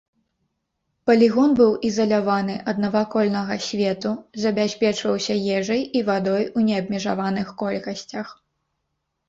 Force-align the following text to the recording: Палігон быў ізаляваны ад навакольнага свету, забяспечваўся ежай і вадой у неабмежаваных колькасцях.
Палігон 1.09 1.49
быў 1.59 1.75
ізаляваны 1.89 2.55
ад 2.73 2.77
навакольнага 2.85 3.59
свету, 3.67 4.11
забяспечваўся 4.47 5.33
ежай 5.61 5.81
і 6.01 6.05
вадой 6.11 6.43
у 6.57 6.67
неабмежаваных 6.67 7.47
колькасцях. 7.65 8.27